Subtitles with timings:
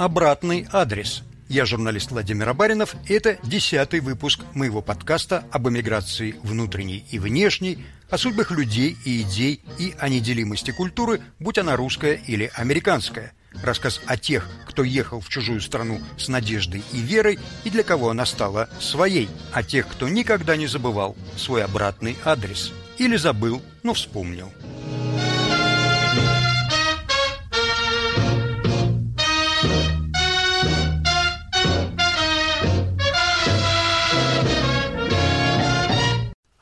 [0.00, 1.22] обратный адрес.
[1.46, 7.84] Я журналист Владимир Абаринов, и это десятый выпуск моего подкаста об эмиграции внутренней и внешней,
[8.08, 13.34] о судьбах людей и идей и о неделимости культуры, будь она русская или американская.
[13.62, 18.08] Рассказ о тех, кто ехал в чужую страну с надеждой и верой, и для кого
[18.08, 22.72] она стала своей, о тех, кто никогда не забывал свой обратный адрес.
[22.96, 24.50] Или забыл, но вспомнил.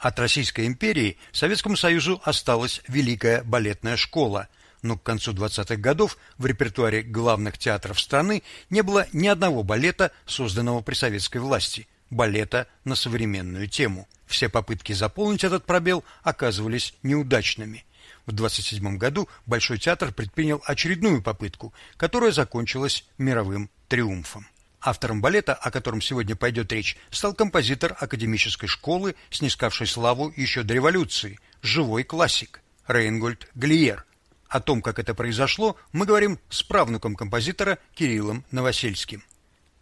[0.09, 4.49] От Российской империи Советскому Союзу осталась Великая балетная школа,
[4.80, 10.11] но к концу 20-х годов в репертуаре главных театров страны не было ни одного балета,
[10.25, 14.09] созданного при советской власти, балета на современную тему.
[14.25, 17.85] Все попытки заполнить этот пробел оказывались неудачными.
[18.25, 24.47] В 27 году Большой театр предпринял очередную попытку, которая закончилась мировым триумфом.
[24.89, 30.73] Автором балета, о котором сегодня пойдет речь, стал композитор академической школы, снискавший славу еще до
[30.73, 34.07] революции, живой классик Рейнгольд Глиер.
[34.49, 39.23] О том, как это произошло, мы говорим с правнуком композитора Кириллом Новосельским.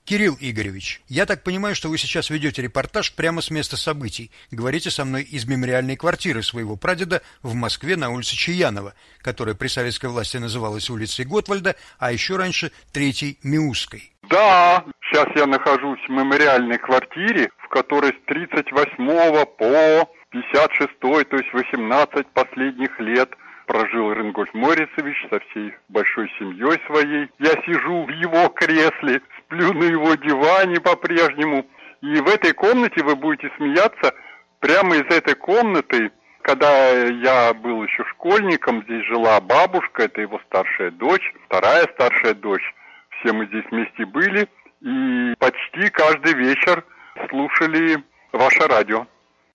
[0.06, 4.32] Кирилл Игоревич, я так понимаю, что вы сейчас ведете репортаж прямо с места событий.
[4.50, 9.68] Говорите со мной из мемориальной квартиры своего прадеда в Москве на улице Чаянова, которая при
[9.68, 14.15] советской власти называлась улицей Готвальда, а еще раньше Третьей Миусской.
[14.28, 21.52] Да, сейчас я нахожусь в мемориальной квартире, в которой с 38 по 56, то есть
[21.52, 23.30] 18 последних лет–
[23.66, 27.28] прожил Ренгольф Морисович со всей большой семьей своей.
[27.38, 31.66] Я сижу в его кресле, сплю на его диване по-прежнему.
[32.00, 34.14] И в этой комнате вы будете смеяться,
[34.60, 36.10] прямо из этой комнаты,
[36.42, 42.74] когда я был еще школьником, здесь жила бабушка, это его старшая дочь, вторая старшая дочь.
[43.20, 44.48] Все мы здесь вместе были
[44.80, 46.84] и почти каждый вечер
[47.28, 49.06] слушали ваше радио.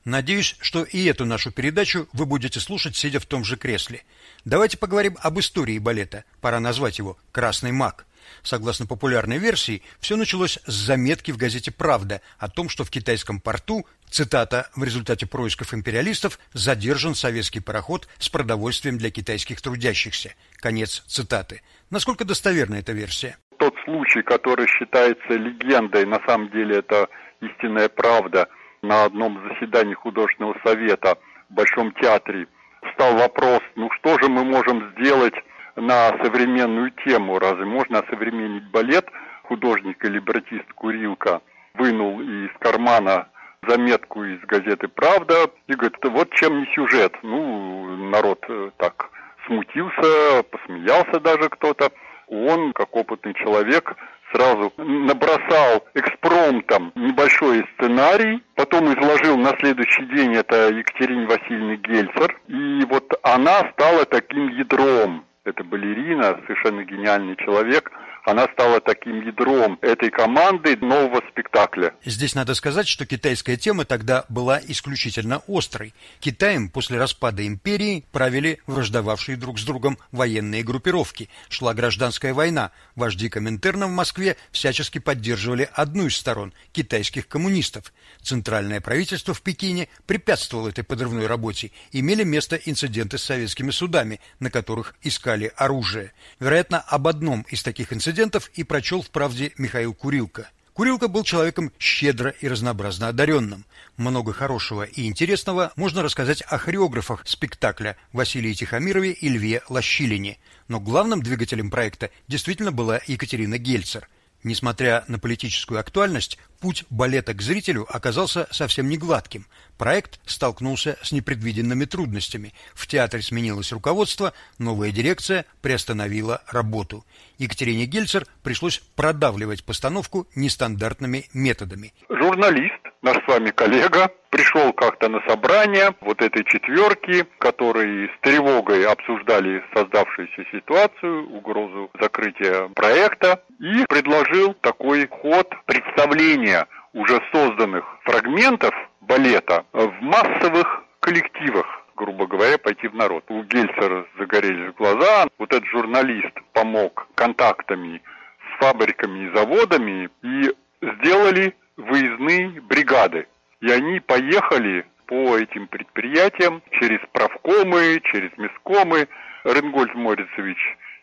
[0.04, 4.02] Надеюсь, что и эту нашу передачу вы будете слушать, сидя в том же кресле.
[4.46, 6.24] Давайте поговорим об истории балета.
[6.42, 8.08] Пора назвать его «Красный маг».
[8.44, 13.40] Согласно популярной версии, все началось с заметки в газете «Правда» о том, что в китайском
[13.40, 20.34] порту, цитата, в результате происков империалистов задержан советский пароход с продовольствием для китайских трудящихся.
[20.56, 21.62] Конец цитаты.
[21.90, 23.38] Насколько достоверна эта версия?
[23.62, 27.08] Тот случай, который считается легендой, на самом деле это
[27.42, 28.50] истинная правда–
[28.82, 31.18] на одном заседании художественного совета
[31.50, 32.48] в Большом театре
[32.94, 35.36] стал вопрос, ну что же мы можем сделать
[35.76, 39.06] на современную тему, разве можно осовременить балет?
[39.44, 41.42] Художник и либретист Курилка
[41.74, 43.28] вынул из кармана
[43.68, 47.14] заметку из газеты «Правда» и говорит, вот чем не сюжет.
[47.22, 49.10] Ну, народ э, так
[49.46, 51.92] смутился, посмеялся даже кто-то.
[52.32, 53.94] Он, как опытный человек,
[54.34, 62.86] сразу набросал экспромтом небольшой сценарий, потом изложил на следующий день это Екатерине Васильевне Гельцер, и
[62.86, 65.26] вот она стала таким ядром.
[65.44, 67.92] Это балерина, совершенно гениальный человек–
[68.24, 71.94] она стала таким ядром этой команды нового спектакля.
[72.06, 75.94] Здесь надо сказать, что китайская тема тогда была исключительно острой.
[76.20, 81.30] Китаем после распада империи правили враждовавшие друг с другом военные группировки.
[81.50, 82.72] Шла гражданская война.
[82.96, 87.92] Вожди Коминтерна в Москве всячески поддерживали одну из сторон– китайских коммунистов.
[88.22, 91.72] Центральное правительство в Пекине препятствовало этой подрывной работе.
[91.92, 96.14] Имели место инциденты с советскими судами, на которых искали оружие.
[96.40, 100.50] Вероятно, об одном из таких инцидентов инцидентов и прочел в «Правде» Михаил Курилка.
[100.74, 103.66] Курилка был человеком щедро и разнообразно одаренным.
[103.96, 110.82] Много хорошего и интересного можно рассказать о хореографах спектакля Василии Тихомирове и Льве Лощилине, но
[110.82, 114.10] главным двигателем проекта действительно была Екатерина Гельцер–
[114.44, 119.46] Несмотря на политическую актуальность, путь балета к зрителю оказался совсем не гладким.
[119.82, 122.54] Проект столкнулся с непредвиденными трудностями.
[122.76, 127.04] В театре сменилось руководство, новая дирекция приостановила работу.
[127.40, 131.94] Екатерине Гельцер пришлось продавливать постановку нестандартными методами.
[132.10, 138.86] Журналист, наш с вами коллега, пришел как-то на собрание вот этой четверки, которые с тревогой
[138.86, 149.66] обсуждали создавшуюся ситуацию, угрозу закрытия проекта, и предложил такой ход представления уже созданных фрагментов балета
[149.74, 153.24] в массовых коллективах грубо говоря, пойти в народ.
[153.30, 155.28] У Гельцера загорелись глаза.
[155.38, 158.02] Вот этот журналист помог контактами
[158.40, 160.52] с фабриками и заводами и
[160.82, 163.28] сделали выездные бригады.
[163.62, 169.08] И они поехали по этим предприятиям через правкомы, через мискомы.
[169.44, 170.58] Ренгольд Морицевич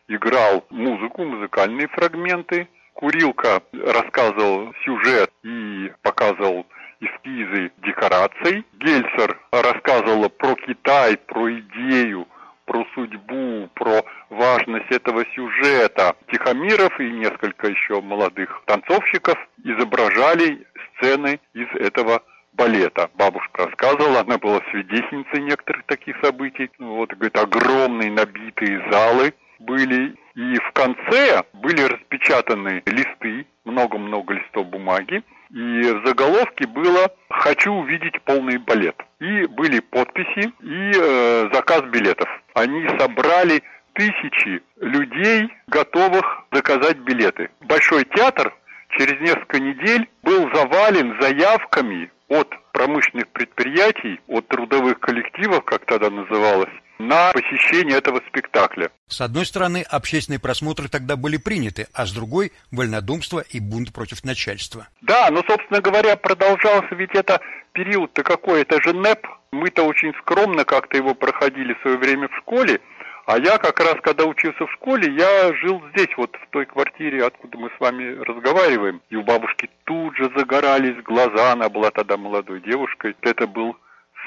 [0.09, 2.67] играл музыку, музыкальные фрагменты.
[2.95, 6.67] Курилка рассказывал сюжет и показывал
[7.01, 8.65] эскизы декораций.
[8.75, 12.27] Гельцер рассказывала про Китай, про идею,
[12.65, 16.17] про судьбу, про важность этого сюжета.
[16.31, 23.09] Тихомиров и несколько еще молодых танцовщиков изображали сцены из этого балета.
[23.15, 26.71] Бабушка рассказывала, она была свидетельницей некоторых таких событий.
[26.79, 30.15] Вот, говорит, огромные набитые залы были.
[30.35, 38.21] И в конце были распечатаны листы, много-много листов бумаги, и в заголовке было «Хочу увидеть
[38.23, 38.97] полный балет».
[39.21, 42.29] И были подписи и э, заказ билетов.
[42.55, 43.63] Они собрали
[43.95, 47.51] тысячи людей, готовых заказать билеты.
[47.61, 48.55] Большой театр
[48.97, 56.73] через несколько недель был завален заявками от промышленных предприятий, от трудовых коллективов, как тогда называлось,
[56.99, 58.91] на посещение этого спектакля.
[59.07, 64.25] С одной стороны, общественные просмотры тогда были приняты, а с другой– вольнодумство и бунт против
[64.25, 64.89] начальства.
[65.03, 67.41] Да, но, собственно говоря, продолжался ведь это
[67.73, 69.27] период-то какой, это же НЭП.
[69.51, 72.81] Мы-то очень скромно как-то его проходили в свое время в школе,
[73.29, 77.27] а я как раз, когда учился в школе, я жил здесь, вот в той квартире,
[77.27, 79.03] откуда мы с вами разговариваем.
[79.11, 83.15] И у бабушки тут же загорались глаза, она была тогда молодой девушкой.
[83.21, 83.77] Это был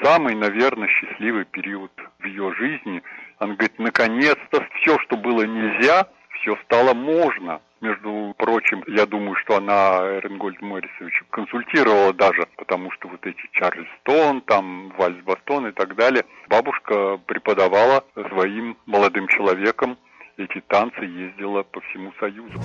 [0.02, 3.02] самый, наверное, счастливый период в ее жизни.
[3.38, 6.06] Она говорит, наконец-то все, что было нельзя,
[6.40, 7.60] все стало можно.
[7.80, 14.40] Между прочим, я думаю, что она Эренгольд Морисович консультировала даже, потому что вот эти Чарльстон,
[14.42, 19.98] там Вальс-Бастон и так далее, бабушка преподавала своим молодым человекам
[20.36, 22.60] эти танцы, ездила по всему Союзу.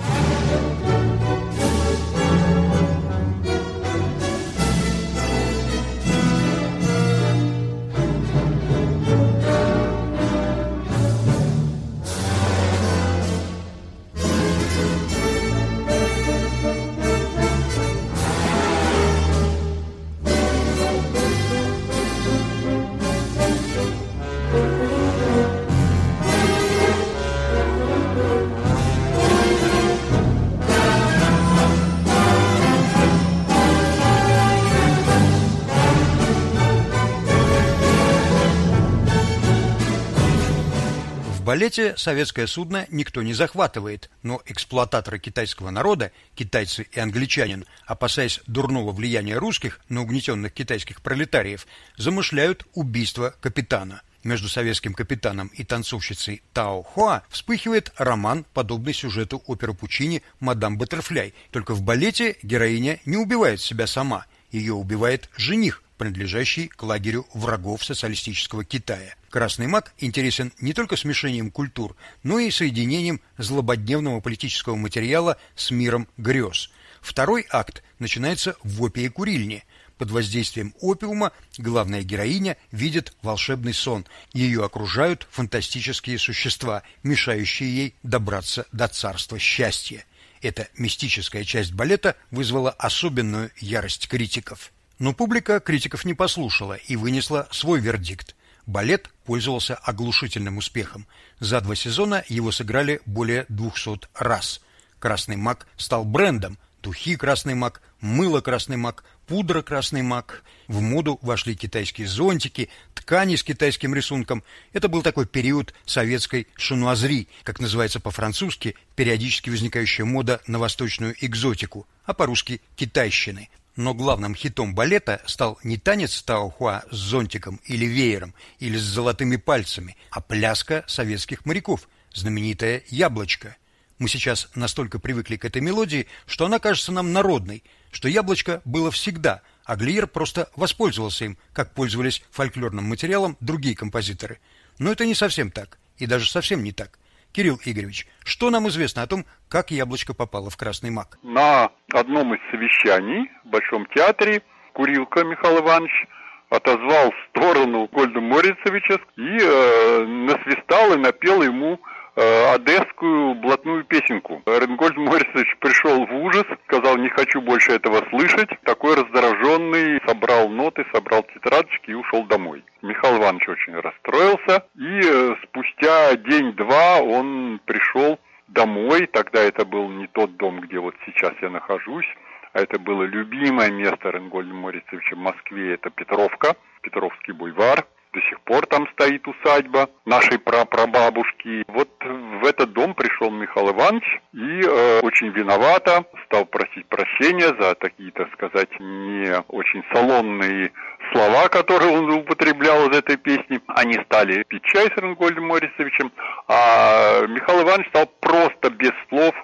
[41.58, 48.92] Балете советское судно никто не захватывает, но эксплуататоры китайского народа, китайцы и англичанин, опасаясь дурного
[48.92, 51.66] влияния русских на угнетенных китайских пролетариев,
[51.96, 54.02] замышляют убийство капитана.
[54.22, 61.34] Между советским капитаном и танцовщицей Тао Хуа вспыхивает роман, подобный сюжету оперы Пучини «Мадам Баттерфляй».
[61.50, 67.84] Только в балете героиня не убивает себя сама, ее убивает жених, принадлежащий к лагерю врагов
[67.84, 69.14] социалистического Китая.
[69.28, 76.08] Красный маг интересен не только смешением культур, но и соединением злободневного политического материала с миром
[76.16, 76.70] грез.
[77.02, 79.64] Второй акт начинается в опии курильне.
[79.98, 84.06] Под воздействием опиума главная героиня видит волшебный сон.
[84.32, 90.04] Ее окружают фантастические существа, мешающие ей добраться до царства счастья.
[90.40, 94.72] Эта мистическая часть балета вызвала особенную ярость критиков.
[94.98, 98.34] Но публика критиков не послушала и вынесла свой вердикт.
[98.66, 101.06] Балет пользовался оглушительным успехом.
[101.40, 104.60] За два сезона его сыграли более 200 раз.
[104.98, 106.58] Красный мак стал брендом.
[106.82, 110.44] Духи Красный мак, мыло Красный мак, пудра Красный мак.
[110.66, 114.44] В моду вошли китайские зонтики, ткани с китайским рисунком.
[114.72, 121.86] Это был такой период советской шануазри, как называется по-французски, периодически возникающая мода на восточную экзотику,
[122.04, 123.48] а по-русски китайщины.
[123.78, 129.36] Но главным хитом балета стал не танец Таохуа с зонтиком или веером, или с золотыми
[129.36, 133.56] пальцами, а пляска советских моряков, знаменитая «Яблочко».
[134.00, 138.90] Мы сейчас настолько привыкли к этой мелодии, что она кажется нам народной, что «Яблочко» было
[138.90, 144.40] всегда, а Глиер просто воспользовался им, как пользовались фольклорным материалом другие композиторы.
[144.80, 146.98] Но это не совсем так, и даже совсем не так.
[147.32, 151.18] Кирилл Игоревич, что нам известно о том, как яблочко попало в Красный мак?
[151.22, 154.42] На одном из совещаний в Большом театре
[154.72, 156.06] Курилка Михаил Иванович
[156.50, 161.78] отозвал в сторону Гольда Морицевича и э, насвистал и напел ему
[162.20, 164.42] Э, одесскую блатную песенку.
[164.44, 168.50] Ренгольд Морисович пришел в ужас, сказал, не хочу больше этого слышать.
[168.64, 172.64] Такой раздраженный собрал ноты, собрал тетрадочки и ушел домой.
[172.82, 179.06] Михаил Иванович очень расстроился, и э, спустя день-два он пришел домой.
[179.06, 182.08] Тогда это был не тот дом, где вот сейчас я нахожусь,
[182.52, 187.86] а это было любимое место Ренгольда Морисовича в Москве, это Петровка, Петровский бульвар.
[188.12, 191.64] До сих пор там стоит усадьба нашей прапрабабушки.
[191.68, 197.74] Вот в этот дом пришел Михаил Иванович и э, очень виновато стал просить прощения за
[197.74, 200.72] такие, так сказать, не очень салонные
[201.12, 203.60] слова, которые он употреблял из этой песни.
[203.68, 206.10] Они стали пить чай с Ренгольдом Морисовичем,
[206.48, 209.34] а Михаил Иванович стал просто без слов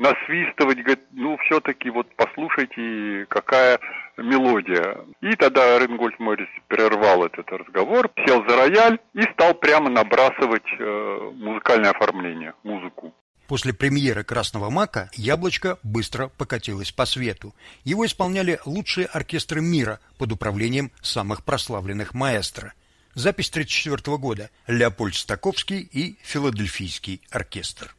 [0.00, 3.78] насвистывать, говорит, ну, все-таки вот послушайте, какая
[4.22, 4.98] мелодия.
[5.20, 11.30] И тогда Ренгольд Моррис прервал этот разговор, сел за рояль и стал прямо набрасывать э,
[11.34, 13.14] музыкальное оформление, музыку.
[13.50, 17.52] После премьеры «Красного мака» «Яблочко» быстро покатилось по свету.
[17.82, 22.74] Его исполняли лучшие оркестры мира под управлением самых прославленных маэстро.
[23.14, 24.50] Запись 1934 года.
[24.68, 27.96] Леопольд Стаковский и Филадельфийский оркестр.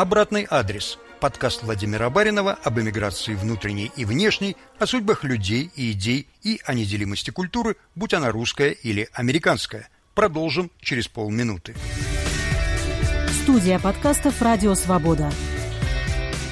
[0.00, 0.96] Обратный адрес.
[1.20, 6.72] Подкаст Владимира Баринова об эмиграции внутренней и внешней, о судьбах людей и идей и о
[6.72, 9.90] неделимости культуры, будь она русская или американская.
[10.14, 11.74] Продолжим через полминуты.
[13.42, 15.30] Студия подкастов «Радио Свобода».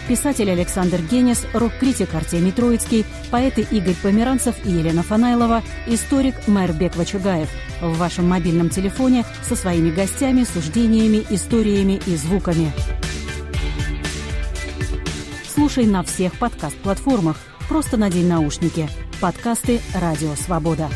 [0.08, 7.48] Писатель Александр Генис, рок-критик Артемий Троицкий, поэты Игорь Померанцев и Елена Фанайлова, историк Майрбек Вачугаев.
[7.80, 12.72] В вашем мобильном телефоне со своими гостями, суждениями, историями и звуками.
[15.68, 17.36] Слушай на всех подкаст-платформах.
[17.68, 18.88] Просто надень наушники.
[19.20, 20.88] Подкасты «Радио Свобода».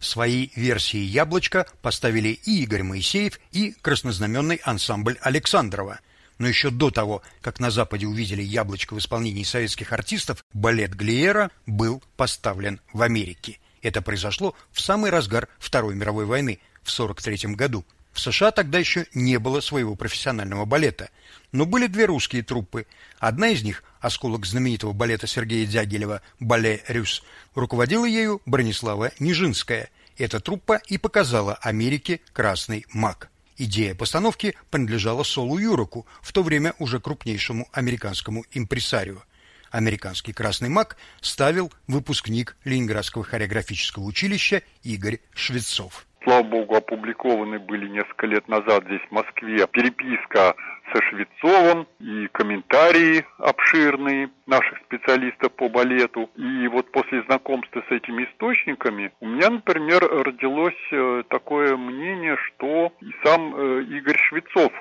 [0.00, 6.00] Свои версии «Яблочко» поставили и Игорь Моисеев, и краснознаменный ансамбль Александрова.
[6.38, 11.50] Но еще до того, как на Западе увидели «Яблочко» в исполнении советских артистов, балет Глиера
[11.66, 13.58] был поставлен в Америке.
[13.82, 17.84] Это произошло в самый разгар Второй мировой войны в 1943 году.
[18.12, 21.10] В США тогда еще не было своего профессионального балета,
[21.50, 22.86] но были две русские труппы.
[23.18, 27.22] Одна из них, осколок знаменитого балета Сергея Дягилева «Бале Рюс»,
[27.54, 29.88] руководила ею Бронислава Нижинская.
[30.18, 33.30] Эта труппа и показала Америке «Красный мак».
[33.56, 39.22] Идея постановки принадлежала Солу Юроку, в то время уже крупнейшему американскому импресарио.
[39.70, 48.26] Американский «Красный мак» ставил выпускник Ленинградского хореографического училища Игорь Швецов слава богу, опубликованы были несколько
[48.26, 50.54] лет назад здесь, в Москве, переписка
[50.92, 56.30] со Швецовым и комментарии обширные наших специалистов по балету.
[56.36, 62.92] И вот после знакомства с этими источниками у меня, например, родилось э, такое мнение, что
[63.00, 64.72] и сам э, Игорь Швецов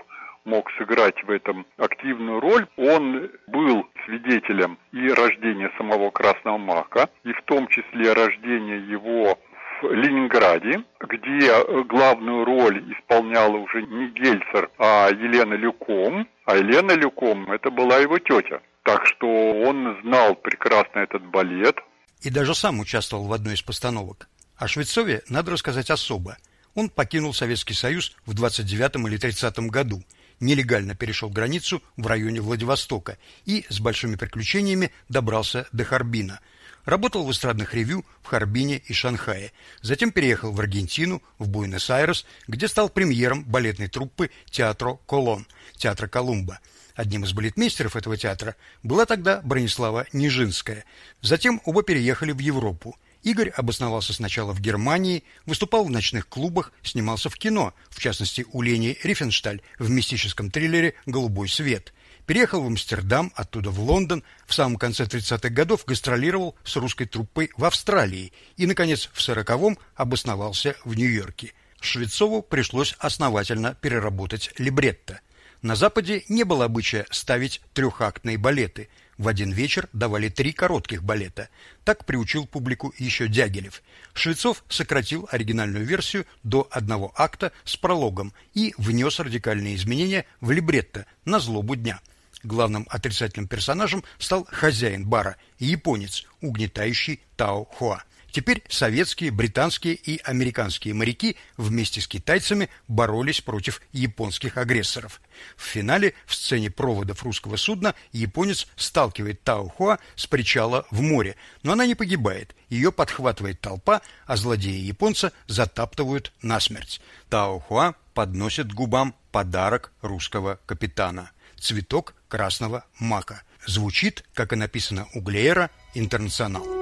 [0.44, 2.66] мог сыграть в этом активную роль.
[2.78, 9.38] Он был свидетелем и рождения самого Красного Мака, и в том числе рождения его
[9.84, 16.28] Ленинграде, где э, главную роль исполняла уже не Гельцер, а Елена Люком.
[16.46, 18.62] А Елена Люком– это была его тетя.
[18.84, 21.78] Так что он знал прекрасно этот балет.
[22.22, 24.28] И даже сам участвовал в одной из постановок.
[24.58, 26.38] О Швецове надо рассказать особо.
[26.76, 30.04] Он покинул Советский Союз в 29 или 30 году,
[30.40, 36.40] нелегально перешел границу в районе Владивостока и с большими приключениями добрался до Харбина–
[36.86, 39.52] Работал в эстрадных ревю в Харбине и Шанхае.
[39.82, 45.48] Затем переехал в Аргентину, в Буэнос-Айрес, где стал премьером балетной труппы Театро Колон,
[45.78, 46.60] театра Колумба.
[46.96, 50.86] Одним из балетмейстеров этого театра была тогда Бронислава Нижинская.
[51.22, 52.98] Затем оба переехали в Европу.
[53.24, 58.62] Игорь обосновался сначала в Германии, выступал в ночных клубах, снимался в кино, в частности у
[58.62, 61.94] Лени Рифеншталь в мистическом триллере «Голубой свет»
[62.25, 67.51] переехал в Амстердам, оттуда в Лондон, в самом конце 30-х годов гастролировал с русской труппой
[67.58, 71.54] в Австралии и, наконец, в 40-м обосновался в Нью-Йорке.
[71.82, 75.20] Швецову пришлось основательно переработать либретто.
[75.62, 78.90] На Западе не было обычая ставить трехактные балеты.
[79.18, 81.50] В один вечер давали три коротких балета.
[81.84, 83.84] Так приучил публику еще Дягилев.
[84.13, 91.06] Швецов сократил оригинальную версию до одного акта с прологом и внес радикальные изменения в либретто
[91.25, 92.01] на злобу дня.
[92.44, 98.03] Главным отрицательным персонажем стал хозяин бара, японец, угнетающий Тао Хуа.
[98.32, 105.22] Теперь советские, британские и американские моряки вместе с китайцами боролись против японских агрессоров.
[105.58, 111.36] В финале в сцене проводов русского судна японец сталкивает Тао Хуа с причала в море,
[111.64, 112.56] но она не погибает.
[112.70, 117.02] Ее подхватывает толпа, а злодеи японца затаптывают насмерть.
[117.30, 123.44] Тао Хуа подносит губам подарок русского капитана цветок красного мака.
[123.66, 126.81] Звучит, как и написано у Глеера, «Интернационал».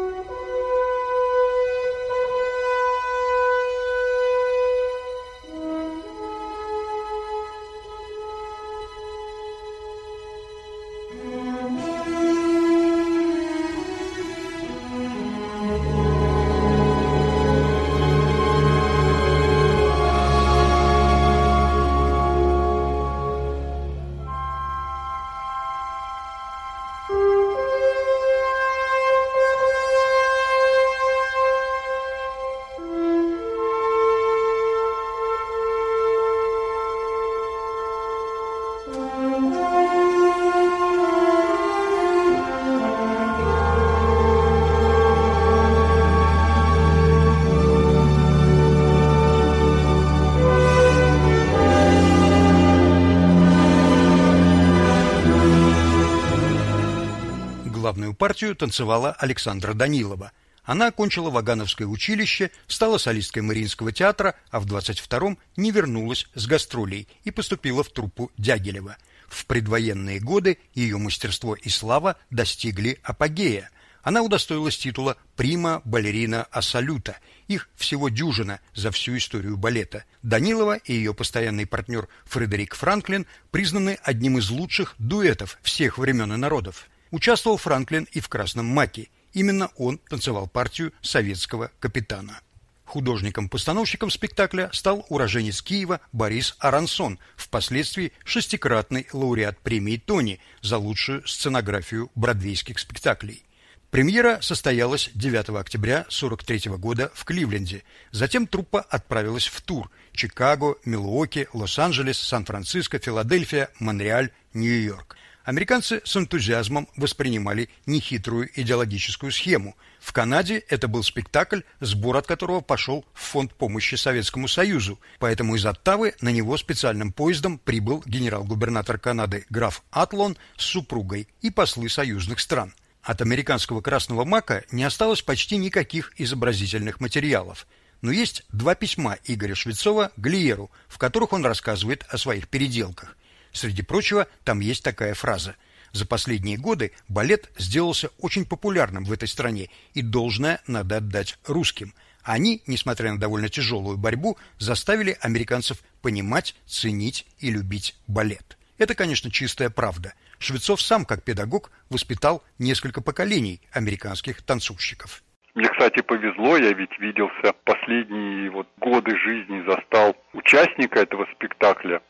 [58.39, 60.31] Партию танцевала Александра Данилова.
[60.63, 67.09] Она окончила Вагановское училище, стала солисткой Мариинского театра, а в 22-м не вернулась с гастролей
[67.25, 68.95] и поступила в труппу Дягилева.
[69.27, 73.71] В предвоенные годы ее мастерство и слава достигли апогея.
[74.03, 77.17] Она удостоилась титула прима балерина ассалюта.
[77.49, 80.05] Их всего дюжина за всю историю балета.
[80.23, 86.37] Данилова и ее постоянный партнер Фредерик Франклин признаны одним из лучших дуэтов всех времен и
[86.37, 86.87] народов.
[87.11, 89.09] Участвовал Франклин и в «Красном маке».
[89.33, 92.41] Именно он танцевал партию советского капитана.
[92.85, 102.09] Художником-постановщиком спектакля стал уроженец Киева Борис Арансон, впоследствии шестикратный лауреат премии Тони за лучшую сценографию
[102.15, 103.45] бродвейских спектаклей.
[103.91, 107.83] Премьера состоялась 9 октября 43 года в Кливленде.
[108.11, 115.15] Затем труппа отправилась в тур: Чикаго, Милуоки, Лос-Анджелес, Сан-Франциско, Филадельфия, Монреаль, Нью-Йорк.
[115.43, 119.75] Американцы с энтузиазмом воспринимали нехитрую идеологическую схему.
[119.99, 125.55] В Канаде это был спектакль, сбор от которого пошел в фонд помощи Советскому Союзу, поэтому
[125.55, 131.89] из Оттавы на него специальным поездом прибыл генерал-губернатор Канады граф Атлон с супругой и послы
[131.89, 132.73] союзных стран.
[133.01, 137.65] От американского красного мака не осталось почти никаких изобразительных материалов.
[138.01, 143.17] Но есть два письма Игоря Швецова Глиеру, в которых он рассказывает о своих переделках.
[143.51, 145.55] Среди прочего, там есть такая фраза:
[145.91, 151.93] за последние годы балет сделался очень популярным в этой стране, и должное надо отдать русским.
[152.23, 158.57] Они, несмотря на довольно тяжелую борьбу, заставили американцев понимать, ценить и любить балет.
[158.77, 160.13] Это, конечно, чистая правда.
[160.37, 165.23] Швецов сам, как педагог, воспитал несколько поколений американских танцовщиков.
[165.55, 172.01] Мне, кстати, повезло, я ведь виделся последние вот годы жизни, застал участника этого спектакля,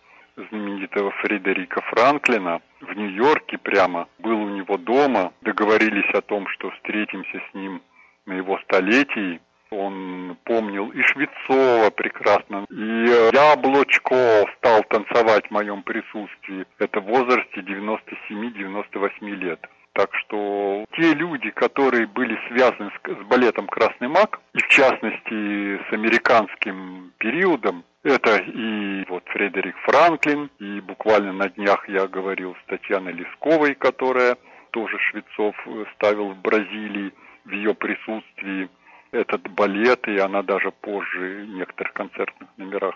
[0.50, 7.42] знаменитого Фредерика Франклина в Нью-Йорке прямо, был у него дома, договорились о том, что встретимся
[7.50, 7.82] с ним
[8.26, 9.42] на его столетии.
[9.72, 16.66] Он помнил и Швецова прекрасно, и Яблочко стал танцевать в моем присутствии.
[16.80, 19.60] Это в возрасте 97-98 лет.
[20.00, 25.78] Так что те люди, которые были связаны с, с балетом «Красный маг», и в частности
[25.78, 32.70] с американским периодом, это и вот Фредерик Франклин, и буквально на днях я говорил с
[32.70, 34.38] Татьяной Лесковой, которая
[34.72, 35.54] тоже Швецов
[35.96, 37.12] ставил в Бразилии
[37.44, 38.70] в ее присутствии
[39.12, 42.96] этот балет, и она даже позже в некоторых концертных номерах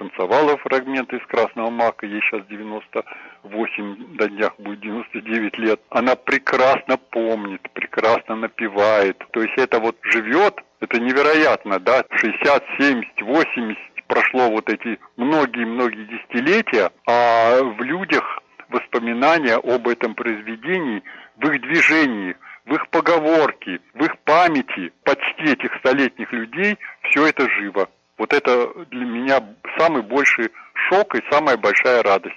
[0.00, 5.80] танцевала фрагменты из «Красного мака», ей сейчас 98, до днях будет 99 лет.
[5.90, 9.22] Она прекрасно помнит, прекрасно напевает.
[9.32, 16.06] То есть это вот живет, это невероятно, да, 60, 70, 80 прошло вот эти многие-многие
[16.06, 18.24] десятилетия, а в людях
[18.70, 21.02] воспоминания об этом произведении,
[21.36, 27.48] в их движении, в их поговорке, в их памяти почти этих столетних людей все это
[27.50, 27.88] живо.
[28.20, 29.42] Вот это для меня
[29.78, 30.50] самый больший
[30.90, 32.34] шок и самая большая радость.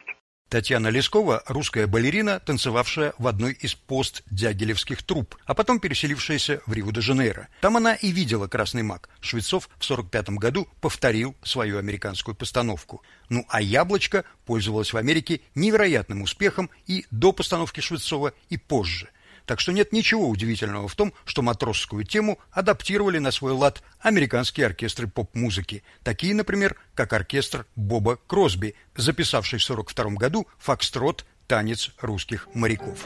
[0.47, 7.49] Татьяна Лескова– русская балерина, танцевавшая в одной из пост-дягилевских труп, а потом переселившаяся в Рио-де-Жанейро.
[7.59, 9.09] Там она и видела «Красный маг».
[9.19, 13.03] Швецов в 45 году повторил свою американскую постановку.
[13.27, 19.09] Ну а «Яблочко» пользовалось в Америке невероятным успехом и до постановки Швецова, и позже–
[19.45, 24.65] так что нет ничего удивительного в том, что матросскую тему адаптировали на свой лад американские
[24.65, 31.25] оркестры поп-музыки, такие, например, как оркестр Боба Кросби, записавший в 1942 году «Фокстрот.
[31.47, 33.05] Танец русских моряков».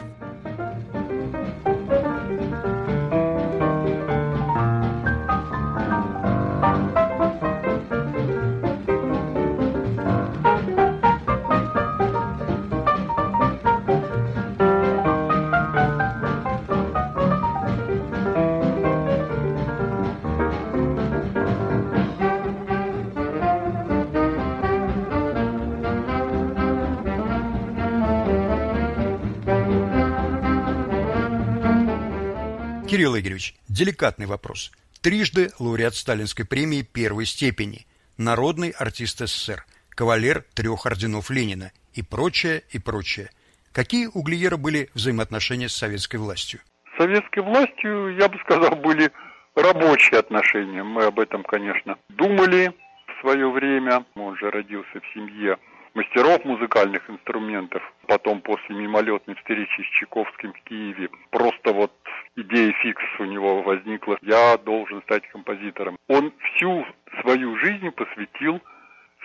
[33.19, 34.71] Игоревич, деликатный вопрос.
[35.01, 37.85] Трижды лауреат Сталинской премии первой степени,
[38.17, 43.29] народный артист СССР, кавалер трех орденов Ленина и прочее, и прочее.
[43.73, 46.59] Какие у Глиера были взаимоотношения с советской властью?
[46.93, 49.11] С советской властью, я бы сказал, были
[49.55, 50.83] рабочие отношения.
[50.83, 52.73] Мы об этом, конечно, думали
[53.07, 54.05] в свое время.
[54.15, 55.57] Он же родился в семье
[55.97, 57.81] мастеров музыкальных инструментов.
[58.05, 61.91] Потом после мимолетной встречи с Чайковским в Киеве просто вот
[62.35, 64.17] идея фикс у него возникла.
[64.21, 65.97] Я должен стать композитором.
[66.07, 66.85] Он всю
[67.21, 68.61] свою жизнь посвятил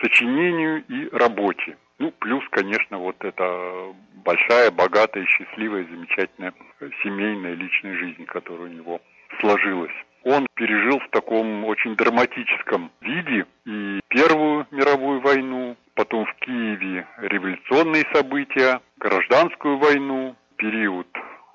[0.00, 1.76] сочинению и работе.
[1.98, 6.54] Ну, плюс, конечно, вот эта большая, богатая, счастливая, замечательная
[7.02, 9.00] семейная, личная жизнь, которая у него
[9.40, 9.92] сложилась.
[10.24, 15.61] Он пережил в таком очень драматическом виде и Первую мировую войну,
[16.12, 21.06] потом в Киеве революционные события, гражданскую войну, период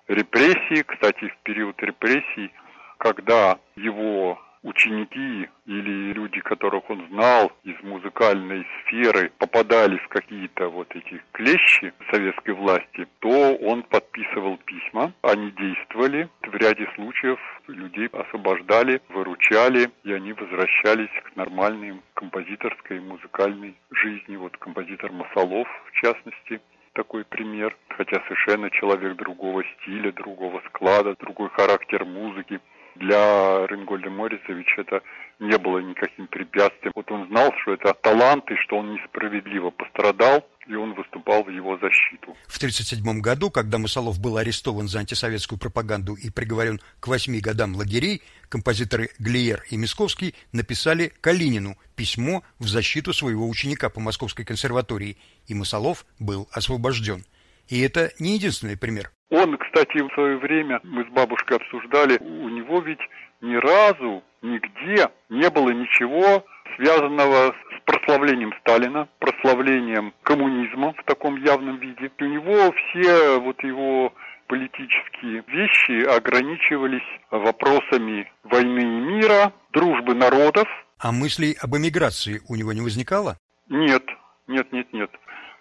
[0.07, 0.83] репрессий.
[0.83, 2.51] Кстати, в период репрессий,
[2.97, 10.87] когда его ученики или люди, которых он знал из музыкальной сферы, попадали в какие-то вот
[10.95, 16.29] эти клещи советской власти, то он подписывал письма, они действовали.
[16.41, 24.35] В ряде случаев людей освобождали, выручали, и они возвращались к нормальной композиторской музыкальной жизни.
[24.35, 26.61] Вот композитор Масолов, в частности,
[26.93, 32.59] такой пример, хотя совершенно человек другого стиля, другого склада, другой характер музыки
[32.99, 35.01] для Ренгольда Морисовича это
[35.39, 36.91] не было никаким препятствием.
[36.95, 41.49] Вот он знал, что это талант и что он несправедливо пострадал, и он выступал в
[41.49, 42.35] его защиту.
[42.47, 47.75] В 1937 году, когда Масолов был арестован за антисоветскую пропаганду и приговорен к восьми годам
[47.75, 55.17] лагерей, композиторы Глиер и Мисковский написали Калинину письмо в защиту своего ученика по Московской консерватории,
[55.47, 57.23] и Масолов был освобожден.
[57.67, 59.11] И это не единственный пример.
[59.29, 63.01] Он, кстати, в свое время, мы с бабушкой обсуждали, у него ведь
[63.41, 66.45] ни разу, нигде не было ничего
[66.77, 72.11] связанного с прославлением Сталина, прославлением коммунизма в таком явном виде.
[72.19, 74.13] У него все вот его
[74.47, 80.67] политические вещи ограничивались вопросами войны и мира, дружбы народов.
[80.99, 83.37] А мыслей об эмиграции у него не возникало?
[83.69, 84.03] Нет,
[84.47, 85.11] нет, нет, нет.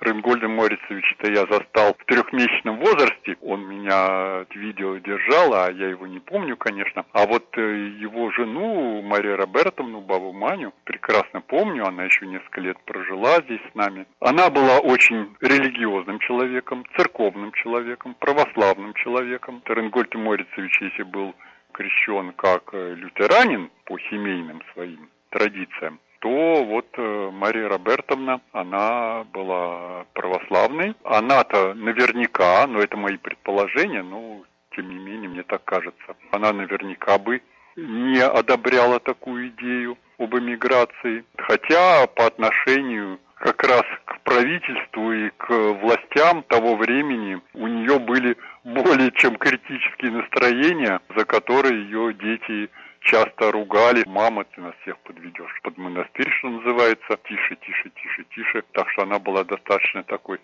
[0.01, 3.37] Рынгольда Морицевича-то я застал в трехмесячном возрасте.
[3.41, 7.05] Он меня видео держал, а я его не помню, конечно.
[7.13, 7.61] А вот э,
[7.99, 11.87] его жену, Марию Робертовну, бабу Маню, прекрасно помню.
[11.87, 14.07] Она еще несколько лет прожила здесь с нами.
[14.21, 19.63] Она была очень религиозным человеком, церковным человеком, православным человеком.
[19.67, 21.35] Ренгольд Морицевич, если был
[21.73, 30.05] крещен как э, лютеранин по семейным своим традициям, то вот э, Мария Робертовна, она была
[30.13, 30.95] православной.
[31.05, 37.19] Она-то наверняка, но это мои предположения, ну, тем не менее, мне так кажется, она наверняка
[37.19, 37.43] бы
[37.77, 41.25] не одобряла такую идею об эмиграции.
[41.37, 48.37] Хотя по отношению как раз к правительству и к властям того времени у нее были
[48.65, 52.71] более чем критические настроения, за которые ее дети
[53.07, 54.05] часто ругали.
[54.07, 57.19] Мама, ты нас всех подведешь под монастырь, что называется.
[57.29, 58.63] Тише, тише, тише, тише.
[58.73, 60.41] Так что она была достаточно такой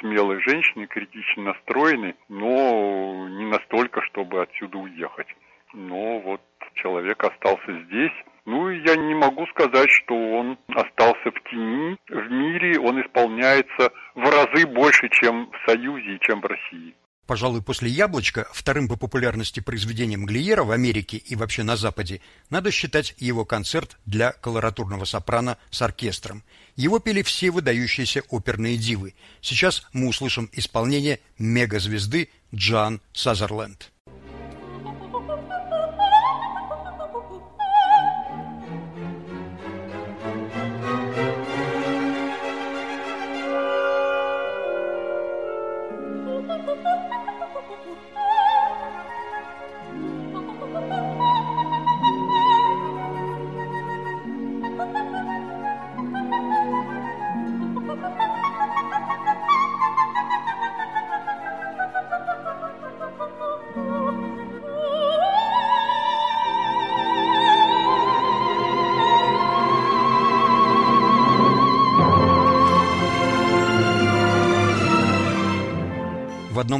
[0.00, 5.28] смелой женщиной, критично настроенной, но не настолько, чтобы отсюда уехать.
[5.72, 6.40] Но вот
[6.74, 8.12] человек остался здесь.
[8.44, 11.96] Ну, я не могу сказать, что он остался в тени.
[12.08, 16.94] В мире он исполняется в разы больше, чем в Союзе и чем в России.
[17.26, 22.70] Пожалуй, после «Яблочка» вторым по популярности произведением Глиера в Америке и вообще на Западе надо
[22.70, 26.44] считать его концерт для колоратурного сопрано с оркестром.
[26.76, 29.14] Его пели все выдающиеся оперные дивы.
[29.40, 33.90] Сейчас мы услышим исполнение мегазвезды Джан Сазерленд.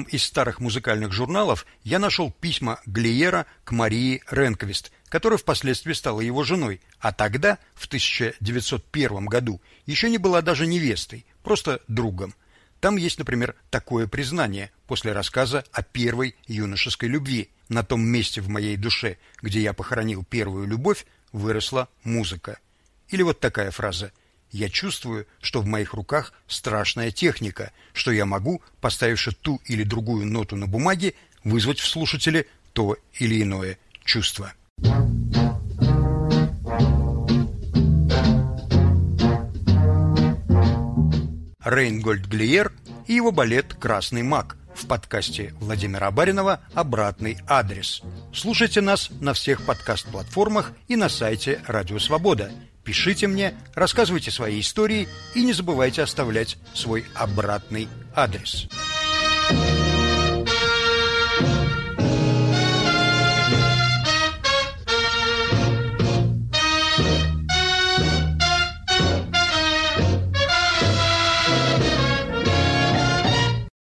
[0.07, 6.45] Из старых музыкальных журналов я нашел письма Глиера к Марии Ренквист, которая впоследствии стала его
[6.45, 12.35] женой, а тогда, в 1901 году, еще не была даже невестой, просто другом.
[12.81, 17.51] Там есть, например, такое признание после рассказа о первой юношеской любви.
[17.69, 22.59] На том месте в моей душе, где я похоронил первую любовь, выросла музыка.
[23.09, 24.13] Или вот такая фраза–
[24.51, 30.27] я чувствую, что в моих руках страшная техника, что я могу, поставивши ту или другую
[30.27, 34.53] ноту на бумаге, вызвать в слушателе то или иное чувство.
[41.65, 42.73] Рейнгольд Глиер
[43.07, 48.03] и его балет «Красный маг» в подкасте Владимира Баринова «Обратный адрес».
[48.33, 52.53] Слушайте нас на всех подкаст-платформах и на сайте Радио Свобода–
[52.87, 58.69] Пишите мне, рассказывайте свои истории и не забывайте оставлять свой обратный адрес.
[59.49, 59.86] Thank you.